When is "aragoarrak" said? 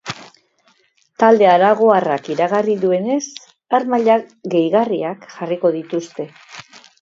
1.49-2.29